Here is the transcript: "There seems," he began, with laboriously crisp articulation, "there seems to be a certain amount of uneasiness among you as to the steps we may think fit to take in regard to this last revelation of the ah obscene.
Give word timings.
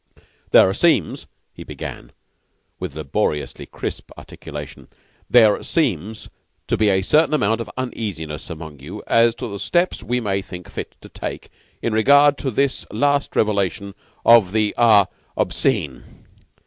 "There 0.49 0.73
seems," 0.73 1.27
he 1.53 1.63
began, 1.63 2.11
with 2.79 2.95
laboriously 2.95 3.67
crisp 3.67 4.09
articulation, 4.17 4.87
"there 5.29 5.61
seems 5.61 6.27
to 6.65 6.75
be 6.75 6.89
a 6.89 7.03
certain 7.03 7.35
amount 7.35 7.61
of 7.61 7.69
uneasiness 7.77 8.49
among 8.49 8.79
you 8.79 9.03
as 9.05 9.35
to 9.35 9.47
the 9.47 9.59
steps 9.59 10.01
we 10.01 10.19
may 10.19 10.41
think 10.41 10.67
fit 10.71 10.95
to 11.01 11.09
take 11.09 11.49
in 11.83 11.93
regard 11.93 12.39
to 12.39 12.49
this 12.49 12.83
last 12.91 13.35
revelation 13.35 13.93
of 14.25 14.53
the 14.53 14.73
ah 14.75 15.05
obscene. 15.37 16.01